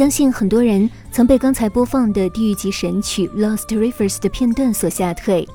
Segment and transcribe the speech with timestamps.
[0.00, 5.46] 相信很多人曾被刚才播放的地狱级神曲《Lost Rivers》的片段所吓退。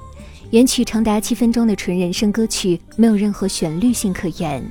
[0.52, 4.64] 原曲长达七分钟的纯人声歌曲，没有任何旋律性可言，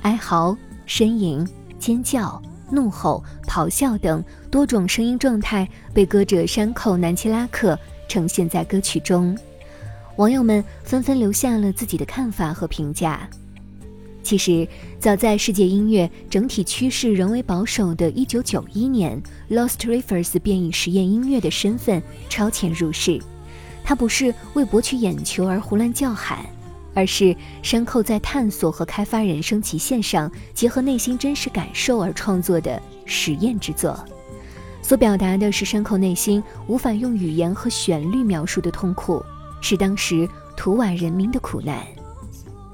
[0.00, 0.56] 哀嚎、
[0.88, 1.46] 呻吟、
[1.78, 2.40] 尖叫、
[2.70, 7.78] 怒吼、咆哮等多种声音状态被歌者山口南七拉克
[8.08, 9.36] 呈现在歌曲中。
[10.16, 13.28] 网友们纷纷留下了自己的看法和评价。
[14.24, 14.66] 其实，
[14.98, 19.22] 早在世界音乐整体趋势仍为保守的1991年，
[19.54, 23.20] 《Lost Rivers》便以实验音乐的身份超前入世。
[23.84, 26.38] 它不是为博取眼球而胡乱叫喊，
[26.94, 34.02] 而是山寇在探索和开发人生极限上，结合内心真实感受而创作的实验之作。
[34.80, 39.22] 所表达的是山寇内心无法用语言和旋律描述的痛苦，
[39.60, 41.86] 是当时图瓦人民的苦难。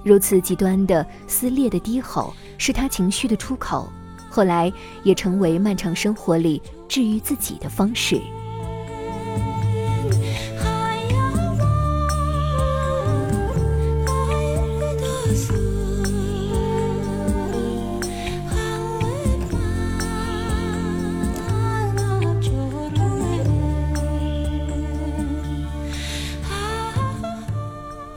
[0.03, 3.91] 如此极端的撕裂的低吼是他情绪的出口，
[4.31, 8.21] 后来也成为漫长生活里治愈自己的方式。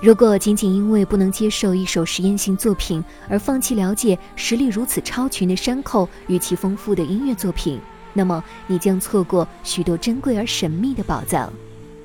[0.03, 7.79] 如果仅仅因为不能接受一首实验性作品而放弃了解实力如此超群的山口与其丰富的音乐作品，
[8.11, 11.50] 那么你将错过许多珍贵而神秘的宝藏。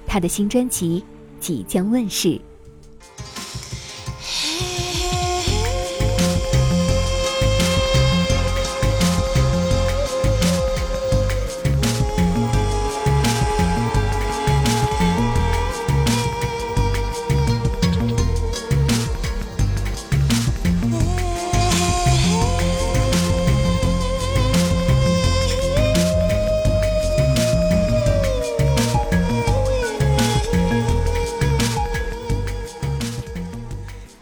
[0.07, 1.03] 他的新专辑
[1.41, 2.41] 即将问世。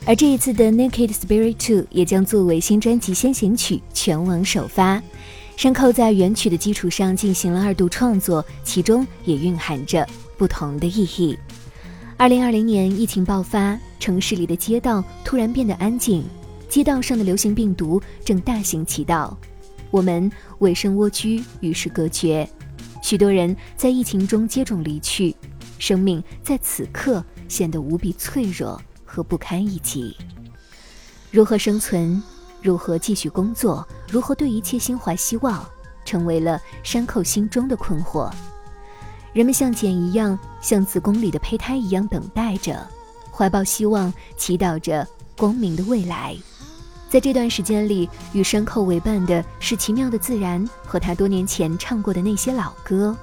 [0.08, 5.02] 而这一次的《Naked Spirit 2》也将作为新专辑先行曲全网首发。
[5.56, 10.06] 山口在原曲的基础上进行了二度创作，其中也蕴含着
[10.38, 11.36] 不同的意义。
[12.16, 16.22] 二零二零年疫情爆发，城市里的街道突然变得安静，
[16.68, 19.36] 街道上的流行病毒正大行其道，
[19.90, 20.30] 我们
[20.60, 22.48] 委身蜗居，与世隔绝。
[23.02, 25.34] 许多人在疫情中接踵离去，
[25.80, 28.80] 生命在此刻显得无比脆弱。
[29.16, 30.14] 和不堪一击。
[31.30, 32.22] 如何生存？
[32.60, 33.86] 如何继续工作？
[34.10, 35.66] 如何对一切心怀希望？
[36.04, 38.30] 成为了山口心中的困惑。
[39.32, 42.86] 人们像茧一样，像子宫里的胚胎一样等待着，
[43.32, 46.36] 怀抱希望，祈祷着光明的未来。
[47.08, 53.16] 在这段时间里，与山口为伴的是奇妙的自然和他多年前唱过的那些老歌。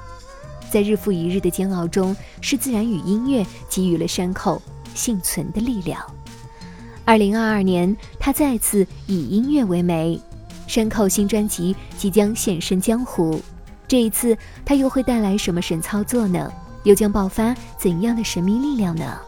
[0.71, 4.59] 在日复一日的煎熬中，是自然与音乐给予了山口。
[4.93, 5.99] 幸存的力量。
[7.05, 10.19] 二零二二年，他再次以音乐为媒，
[10.67, 13.41] 山口新专辑即将现身江湖。
[13.87, 16.51] 这一次，他又会带来什么神操作呢？
[16.83, 19.19] 又将爆发怎样的神秘力量呢？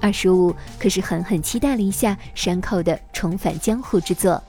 [0.00, 4.42] 二十五可是狠狠期待了一下山口的重返江湖之作。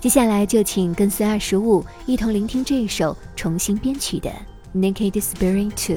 [0.00, 4.30] 接下来就请跟随二十五一同聆听这一首重新编曲的
[4.76, 5.96] 《Naked Spirit Two》。